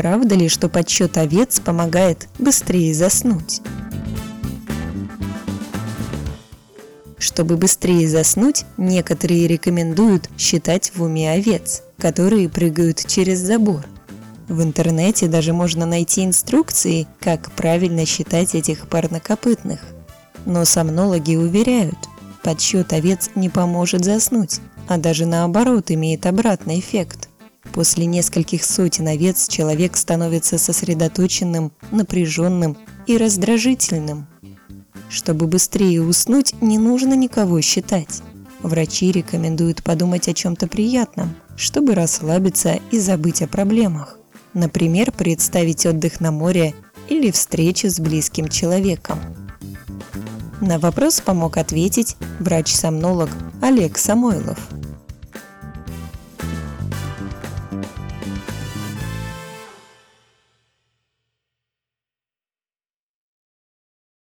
[0.00, 3.60] Правда ли, что подсчет овец помогает быстрее заснуть?
[7.18, 13.84] Чтобы быстрее заснуть, некоторые рекомендуют считать в уме овец, которые прыгают через забор.
[14.48, 19.80] В интернете даже можно найти инструкции, как правильно считать этих парнокопытных.
[20.46, 21.98] Но сомнологи уверяют,
[22.42, 27.29] подсчет овец не поможет заснуть, а даже наоборот имеет обратный эффект.
[27.72, 32.76] После нескольких сотен овец человек становится сосредоточенным, напряженным
[33.06, 34.26] и раздражительным.
[35.08, 38.22] Чтобы быстрее уснуть, не нужно никого считать.
[38.62, 44.18] Врачи рекомендуют подумать о чем-то приятном, чтобы расслабиться и забыть о проблемах.
[44.54, 46.74] Например, представить отдых на море
[47.08, 49.18] или встречу с близким человеком.
[50.60, 53.30] На вопрос помог ответить врач-сомнолог
[53.62, 54.58] Олег Самойлов.
[57.82, 58.59] thank you